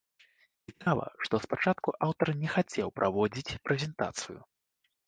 [0.69, 4.39] Цікава, што спачатку аўтар не хацеў праводзіць прэзентацыю.